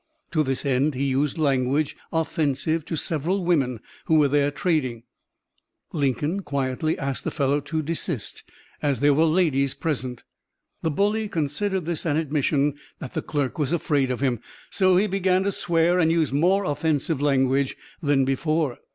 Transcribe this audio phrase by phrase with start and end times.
[0.31, 5.03] To this end he used language offensive to several women who were there trading.
[5.93, 8.41] Lincoln quietly asked the fellow to desist
[8.81, 10.23] as there were "ladies present."
[10.81, 14.39] The bully considered this an admission that the clerk was afraid of him,
[14.71, 18.79] so he began to swear and use more offensive language than before.